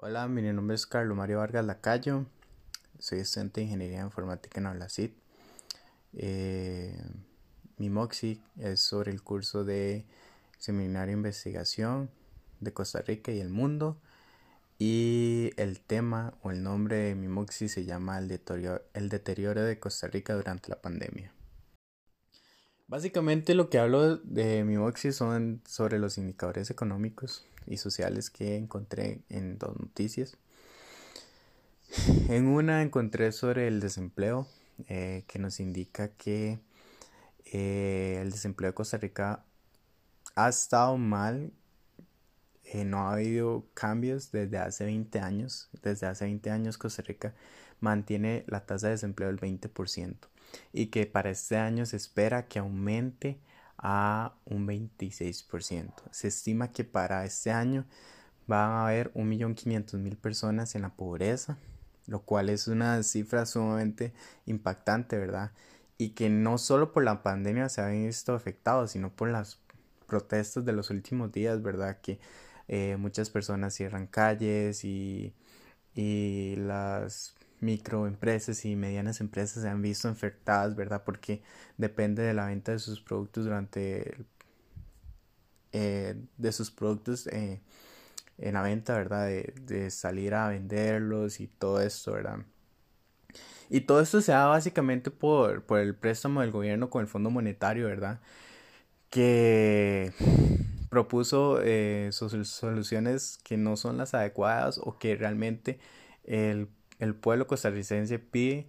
Hola, 0.00 0.28
mi 0.28 0.42
nombre 0.42 0.76
es 0.76 0.86
Carlos 0.86 1.16
Mario 1.16 1.38
Vargas 1.38 1.64
Lacayo, 1.64 2.24
soy 3.00 3.18
estudiante 3.18 3.60
de 3.60 3.64
Ingeniería 3.64 4.00
Informática 4.02 4.60
en 4.60 4.66
Ablacid. 4.66 5.10
Eh, 6.12 6.96
mi 7.78 7.90
MOXI 7.90 8.40
es 8.60 8.78
sobre 8.78 9.10
el 9.10 9.24
curso 9.24 9.64
de 9.64 10.06
Seminario 10.56 11.08
de 11.08 11.18
Investigación 11.18 12.10
de 12.60 12.72
Costa 12.72 13.02
Rica 13.02 13.32
y 13.32 13.40
el 13.40 13.48
mundo. 13.48 13.98
Y 14.78 15.50
el 15.56 15.80
tema 15.80 16.32
o 16.42 16.52
el 16.52 16.62
nombre 16.62 16.98
de 16.98 17.14
mi 17.16 17.26
MOXI 17.26 17.68
se 17.68 17.84
llama 17.84 18.18
el 18.18 18.28
deterioro, 18.28 18.80
el 18.94 19.08
deterioro 19.08 19.62
de 19.64 19.80
Costa 19.80 20.06
Rica 20.06 20.34
durante 20.34 20.68
la 20.68 20.80
pandemia. 20.80 21.32
Básicamente 22.88 23.54
lo 23.54 23.68
que 23.68 23.78
hablo 23.78 24.16
de 24.16 24.64
mi 24.64 24.78
MOXI 24.78 25.12
son 25.12 25.60
sobre 25.66 25.98
los 25.98 26.16
indicadores 26.16 26.70
económicos 26.70 27.46
y 27.66 27.76
sociales 27.76 28.30
que 28.30 28.56
encontré 28.56 29.20
en 29.28 29.58
dos 29.58 29.78
noticias. 29.78 30.38
En 32.30 32.46
una 32.46 32.80
encontré 32.80 33.32
sobre 33.32 33.68
el 33.68 33.80
desempleo, 33.80 34.46
eh, 34.88 35.24
que 35.26 35.38
nos 35.38 35.60
indica 35.60 36.08
que 36.08 36.60
eh, 37.44 38.20
el 38.22 38.30
desempleo 38.30 38.70
de 38.70 38.74
Costa 38.74 38.96
Rica 38.96 39.44
ha 40.34 40.48
estado 40.48 40.96
mal, 40.96 41.52
eh, 42.70 42.84
no 42.84 43.08
ha 43.08 43.14
habido 43.14 43.66
cambios 43.74 44.30
desde 44.30 44.58
hace 44.58 44.84
20 44.84 45.20
años. 45.20 45.68
Desde 45.82 46.06
hace 46.06 46.24
20 46.26 46.50
años 46.50 46.78
Costa 46.78 47.02
Rica 47.02 47.34
mantiene 47.80 48.44
la 48.46 48.66
tasa 48.66 48.88
de 48.88 48.94
desempleo 48.94 49.28
del 49.28 49.40
20% 49.40 50.16
y 50.72 50.86
que 50.86 51.06
para 51.06 51.30
este 51.30 51.56
año 51.56 51.86
se 51.86 51.96
espera 51.96 52.46
que 52.46 52.58
aumente 52.58 53.38
a 53.78 54.34
un 54.44 54.66
26%. 54.66 55.92
Se 56.10 56.28
estima 56.28 56.72
que 56.72 56.84
para 56.84 57.24
este 57.24 57.50
año 57.50 57.86
van 58.46 58.70
a 58.70 58.86
haber 58.86 59.12
1.500.000 59.14 60.16
personas 60.16 60.74
en 60.74 60.82
la 60.82 60.90
pobreza, 60.90 61.58
lo 62.06 62.22
cual 62.22 62.50
es 62.50 62.68
una 62.68 63.02
cifra 63.02 63.46
sumamente 63.46 64.12
impactante, 64.46 65.18
¿verdad? 65.18 65.52
Y 65.96 66.10
que 66.10 66.28
no 66.28 66.58
solo 66.58 66.92
por 66.92 67.04
la 67.04 67.22
pandemia 67.22 67.68
se 67.68 67.80
han 67.82 68.06
visto 68.06 68.34
afectados, 68.34 68.92
sino 68.92 69.10
por 69.10 69.28
las 69.28 69.60
protestas 70.06 70.64
de 70.64 70.72
los 70.72 70.90
últimos 70.90 71.30
días, 71.30 71.62
¿verdad? 71.62 71.98
Que 72.00 72.18
eh, 72.68 72.96
muchas 72.98 73.30
personas 73.30 73.74
cierran 73.74 74.06
calles 74.06 74.84
y, 74.84 75.34
y 75.94 76.56
las 76.56 77.34
microempresas 77.60 78.64
y 78.64 78.76
medianas 78.76 79.20
empresas 79.20 79.62
se 79.62 79.68
han 79.68 79.82
visto 79.82 80.08
afectadas, 80.08 80.76
¿verdad? 80.76 81.02
Porque 81.04 81.42
depende 81.76 82.22
de 82.22 82.34
la 82.34 82.46
venta 82.46 82.72
de 82.72 82.78
sus 82.78 83.00
productos 83.00 83.44
durante 83.44 84.16
eh, 85.72 86.14
de 86.36 86.52
sus 86.52 86.70
productos 86.70 87.26
eh, 87.28 87.60
en 88.38 88.54
la 88.54 88.62
venta, 88.62 88.94
¿verdad? 88.94 89.26
De, 89.26 89.54
de, 89.62 89.90
salir 89.90 90.34
a 90.34 90.48
venderlos 90.48 91.40
y 91.40 91.46
todo 91.48 91.80
esto, 91.80 92.12
¿verdad? 92.12 92.38
Y 93.70 93.82
todo 93.82 94.00
esto 94.00 94.20
se 94.20 94.32
da 94.32 94.46
básicamente 94.46 95.10
por, 95.10 95.62
por 95.64 95.80
el 95.80 95.94
préstamo 95.94 96.40
del 96.40 96.52
gobierno 96.52 96.90
con 96.90 97.02
el 97.02 97.08
Fondo 97.08 97.30
Monetario, 97.30 97.86
¿verdad? 97.86 98.20
Que 99.10 100.12
propuso 100.88 101.60
eh, 101.62 102.10
soluciones 102.12 103.38
que 103.44 103.56
no 103.56 103.76
son 103.76 103.98
las 103.98 104.14
adecuadas 104.14 104.78
o 104.82 104.98
que 104.98 105.16
realmente 105.16 105.78
el 106.24 106.68
el 106.98 107.14
pueblo 107.14 107.46
costarricense 107.46 108.18
pide 108.18 108.66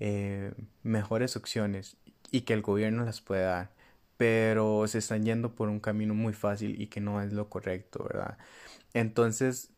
eh, 0.00 0.52
mejores 0.82 1.36
opciones 1.36 1.96
y 2.30 2.42
que 2.42 2.54
el 2.54 2.62
gobierno 2.62 3.04
las 3.04 3.20
puede 3.20 3.42
dar, 3.42 3.70
pero 4.16 4.86
se 4.88 4.98
están 4.98 5.24
yendo 5.24 5.54
por 5.54 5.68
un 5.68 5.80
camino 5.80 6.14
muy 6.14 6.32
fácil 6.32 6.80
y 6.80 6.88
que 6.88 7.00
no 7.00 7.22
es 7.22 7.32
lo 7.32 7.48
correcto, 7.48 8.04
¿verdad? 8.04 8.38
Entonces, 8.94 9.70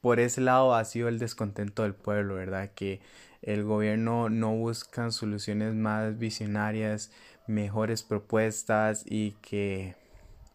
por 0.00 0.20
ese 0.20 0.40
lado 0.40 0.74
ha 0.74 0.84
sido 0.84 1.08
el 1.08 1.18
descontento 1.18 1.82
del 1.82 1.94
pueblo, 1.94 2.36
¿verdad? 2.36 2.70
Que 2.74 3.00
el 3.42 3.64
gobierno 3.64 4.28
no 4.30 4.54
busca 4.54 5.10
soluciones 5.10 5.74
más 5.74 6.18
visionarias, 6.18 7.10
mejores 7.46 8.02
propuestas 8.02 9.04
y 9.06 9.32
que, 9.42 9.94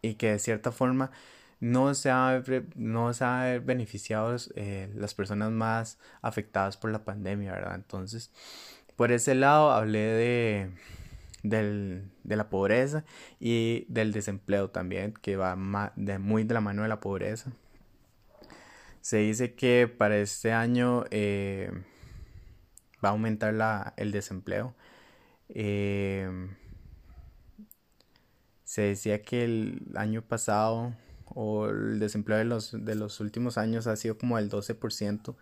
y 0.02 0.16
que 0.16 0.32
de 0.32 0.40
cierta 0.40 0.72
forma 0.72 1.12
no 1.60 1.94
se 1.94 2.10
ha, 2.10 2.44
no 2.76 3.14
se 3.14 3.24
ha 3.24 3.60
beneficiado 3.60 4.36
eh, 4.56 4.92
las 4.96 5.14
personas 5.14 5.52
más 5.52 6.00
afectadas 6.22 6.76
por 6.76 6.92
la 6.92 7.06
pandemia, 7.06 7.52
¿verdad? 7.52 7.76
Entonces, 7.76 8.32
por 8.96 9.12
ese 9.12 9.36
lado 9.36 9.72
hablé 9.72 10.00
de, 11.44 12.02
de 12.24 12.36
la 12.36 12.50
pobreza 12.50 13.04
y 13.40 13.86
del 13.90 14.12
desempleo 14.12 14.70
también, 14.72 15.14
que 15.14 15.36
va 15.38 15.94
de, 15.96 16.18
muy 16.18 16.44
de 16.44 16.54
la 16.56 16.62
mano 16.62 16.82
de 16.82 16.88
la 16.88 17.00
pobreza. 17.00 17.52
Se 19.02 19.18
dice 19.18 19.54
que 19.54 19.88
para 19.88 20.18
este 20.18 20.52
año 20.54 21.06
eh, 21.12 21.72
va 23.04 23.10
a 23.10 23.12
aumentar 23.12 23.54
la, 23.54 23.94
el 23.98 24.12
desempleo. 24.12 24.76
Eh, 25.50 26.30
se 28.72 28.84
decía 28.84 29.22
que 29.22 29.44
el 29.44 29.82
año 29.96 30.22
pasado 30.22 30.94
o 31.26 31.68
el 31.68 32.00
desempleo 32.00 32.38
de 32.38 32.46
los, 32.46 32.72
de 32.72 32.96
los 32.96 33.20
últimos 33.20 33.58
años 33.58 33.86
ha 33.86 33.98
sido 33.98 34.18
como 34.18 34.40
el 34.40 34.50
12% 34.50 35.36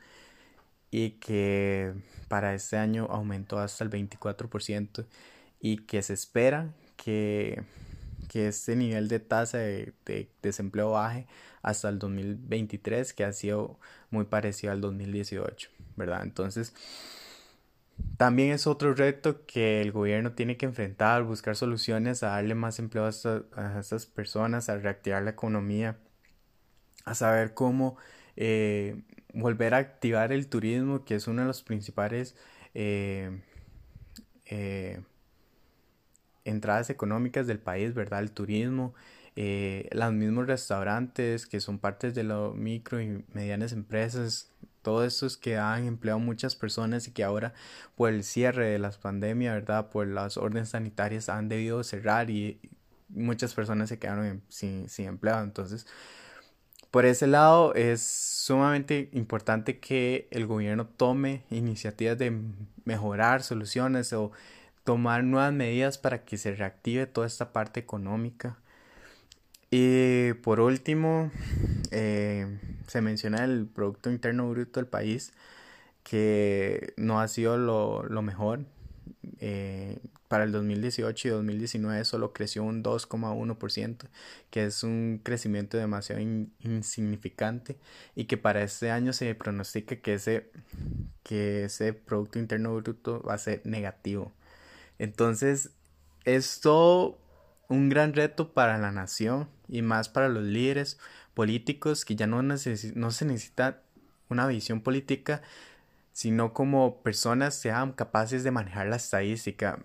y 0.90 1.12
que 1.12 1.94
para 2.28 2.56
este 2.56 2.78
año 2.78 3.06
aumentó 3.12 3.59
hasta 3.59 3.84
el 3.84 3.91
24% 3.91 5.06
y 5.62 5.78
que 5.78 6.01
se 6.01 6.13
espera 6.13 6.73
que, 6.97 7.62
que 8.29 8.47
este 8.47 8.75
nivel 8.75 9.07
de 9.07 9.19
tasa 9.19 9.59
de, 9.59 9.94
de, 10.07 10.28
desempleo 10.41 10.89
baje 10.89 11.28
hasta 11.62 11.89
el 11.89 12.00
2023 12.00 13.13
que 13.13 13.25
ha 13.25 13.34
sido 13.34 13.79
muy 14.09 14.25
parecido 14.25 14.73
al 14.73 14.81
2018, 14.81 15.69
¿verdad? 15.95 16.23
Entonces, 16.23 16.73
también 18.20 18.52
es 18.52 18.68
otro 18.68 18.94
reto 18.94 19.46
que 19.46 19.82
el 19.82 19.94
gobierno 19.94 20.34
tiene 20.34 20.58
que 20.58 20.66
enfrentar, 20.66 21.24
buscar 21.24 21.56
soluciones 21.56 22.22
a 22.22 22.32
darle 22.32 22.54
más 22.54 22.78
empleo 22.80 23.06
a, 23.06 23.80
estas 23.80 24.06
personas, 24.06 24.68
a 24.68 24.78
reactivar 24.78 25.24
la 25.24 25.30
economía, 25.30 25.98
a 27.06 27.16
saber 27.16 27.54
cómo 27.54 27.98
eh, 28.36 29.02
volver 29.34 29.74
a 29.74 29.78
activar 29.78 30.34
el 30.34 30.48
turismo, 30.48 31.06
que 31.06 31.16
es 31.16 31.28
uno 31.28 31.44
de 31.44 31.48
los 31.48 31.64
principales 31.64 32.36
eh, 32.74 33.42
eh, 34.48 35.02
entradas 36.44 36.90
económicas 36.90 37.48
del 37.48 37.60
país, 37.60 37.94
¿verdad? 37.94 38.20
El 38.20 38.31
turismo, 38.31 38.94
los 39.36 40.12
mismos 40.12 40.46
restaurantes 40.46 41.48
que 41.48 41.62
son 41.62 41.80
partes 41.80 42.14
de 42.16 42.26
las 42.26 42.54
micro 42.54 43.02
y 43.02 43.24
medianas 43.34 43.72
empresas 43.72 44.52
todo 44.81 45.03
esto 45.03 45.25
es 45.25 45.38
que 45.38 45.57
han 45.57 45.85
empleado 45.85 46.19
muchas 46.19 46.56
personas 46.56 47.07
y 47.07 47.12
que 47.12 47.23
ahora 47.23 47.53
por 47.95 48.09
el 48.09 48.23
cierre 48.23 48.69
de 48.69 48.79
las 48.79 48.97
pandemias, 48.97 49.53
¿verdad? 49.53 49.90
Por 49.90 50.07
las 50.07 50.38
órdenes 50.38 50.69
sanitarias 50.69 51.29
han 51.29 51.50
debido 51.50 51.84
cerrar 51.84 52.29
y 52.29 52.59
muchas 53.09 53.53
personas 53.53 53.89
se 53.89 54.00
quedaron 54.00 54.41
sin, 54.50 54.89
sin 54.89 55.07
empleo. 55.07 55.41
Entonces, 55.41 55.85
por 56.91 57.06
ese 57.06 57.28
lado 57.28 57.75
es 57.75 58.01
sumamente 58.01 59.09
importante 59.13 59.79
que 59.79 60.28
el 60.31 60.47
gobierno 60.47 60.88
tome 60.88 61.44
iniciativas 61.51 62.18
de 62.18 62.35
mejorar 62.85 63.44
soluciones 63.44 64.12
o 64.13 64.31
tomar 64.84 65.23
nuevas 65.23 65.53
medidas 65.53 66.00
para 66.00 66.23
que 66.23 66.38
se 66.38 66.56
reactive 66.56 67.06
toda 67.06 67.28
esta 67.28 67.53
parte 67.53 67.79
económica. 67.79 68.57
Y 69.69 70.34
por 70.41 70.59
último, 70.59 71.29
eh, 71.91 72.57
se 72.89 73.01
menciona 73.01 73.44
el 73.44 73.67
Producto 73.67 74.09
Interno 74.09 74.50
Bruto 74.50 74.79
del 74.79 74.88
país, 74.88 75.33
que 76.03 76.94
no 76.97 77.22
ha 77.22 77.27
sido 77.27 77.57
lo, 77.57 78.22
mejor. 78.22 78.66
Eh, 79.39 80.00
para 80.27 80.44
el 80.44 80.51
2018 80.51 81.27
y 81.27 81.31
2019 81.31 82.05
solo 82.05 82.33
creció 82.33 82.63
un 82.63 82.83
2,1%, 82.83 84.07
que 84.50 84.66
es 84.66 84.83
un 84.83 85.22
crecimiento 85.23 85.77
demasiado 85.77 86.22
insignificante 86.22 87.77
y 88.16 88.25
que 88.25 88.38
para 88.38 88.63
este 88.63 88.91
año 88.91 89.11
se 89.13 89.33
pronostica 89.35 89.95
que 89.97 90.13
ese, 90.15 90.51
que 91.24 91.65
ese 91.65 91.94
Producto 91.94 92.39
Interno 92.39 92.75
Bruto 92.75 93.24
va 93.24 93.35
a 93.35 93.38
ser 93.39 93.62
negativo. 93.65 94.31
Entonces, 95.00 95.71
esto 96.25 97.18
un 97.69 97.89
gran 97.89 98.13
reto 98.13 98.53
para 98.53 98.77
la 98.77 98.92
nación 98.92 99.47
y 99.69 99.81
más 99.81 100.10
para 100.10 100.30
los 100.30 100.44
líderes 100.44 101.00
políticos 101.33 102.06
que 102.06 102.16
ya 102.16 102.27
no, 102.27 102.42
no 102.42 102.57
se 102.57 103.25
necesita 103.25 103.81
una 104.30 104.48
visión 104.48 104.81
política, 104.81 105.42
sino 106.12 106.54
como 106.54 107.01
personas 107.01 107.56
sean 107.56 107.94
capaces 107.94 108.44
de 108.44 108.51
manejar 108.51 108.88
la 108.88 108.98
estadística. 108.98 109.80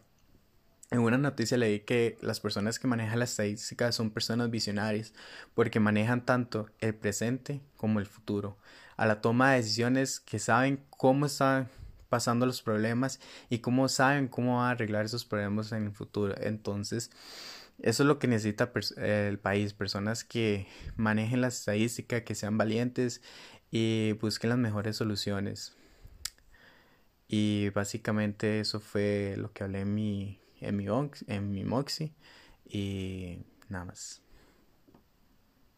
En 0.91 1.01
una 1.01 1.19
noticia 1.19 1.57
leí 1.57 1.81
que 1.81 2.19
las 2.21 2.41
personas 2.41 2.79
que 2.79 2.87
manejan 2.87 3.19
la 3.19 3.25
estadística 3.25 3.91
son 3.93 4.11
personas 4.11 4.51
visionarias 4.51 5.13
porque 5.55 5.81
manejan 5.81 6.25
tanto 6.25 6.69
el 6.79 6.95
presente 6.95 7.61
como 7.77 8.01
el 8.01 8.07
futuro. 8.07 8.57
A 8.97 9.07
la 9.07 9.21
toma 9.21 9.51
de 9.51 9.57
decisiones 9.57 10.21
que 10.21 10.39
saben 10.39 10.85
cómo 10.91 11.27
están 11.27 11.69
pasando 12.09 12.47
los 12.47 12.63
problemas 12.63 13.19
y 13.49 13.59
cómo 13.59 13.89
saben 13.89 14.29
cómo 14.29 14.63
arreglar 14.63 15.05
esos 15.05 15.25
problemas 15.25 15.73
en 15.73 15.87
el 15.87 15.93
futuro. 15.93 16.35
Entonces, 16.41 17.11
eso 17.81 18.03
es 18.03 18.07
lo 18.07 18.19
que 18.19 18.29
necesita 18.29 18.73
el 18.97 19.39
país, 19.39 19.75
personas 19.75 20.25
que 20.25 20.67
manejen 20.97 21.41
la 21.41 21.49
estadística, 21.49 22.25
que 22.25 22.35
sean 22.35 22.59
valientes 22.59 23.23
y 23.71 24.13
busquen 24.21 24.51
las 24.51 24.59
mejores 24.59 24.97
soluciones. 24.97 25.77
Y 27.29 27.71
básicamente 27.71 28.61
eso 28.61 28.81
fue 28.81 29.35
lo 29.37 29.53
que 29.53 29.65
hablé 29.65 29.81
en 29.81 29.95
mi, 29.95 30.41
en 30.61 30.77
mi, 30.77 30.87
en 31.27 31.51
mi 31.51 31.65
Moxie 31.65 32.15
y 32.65 33.39
nada 33.69 33.87
más. 33.87 34.24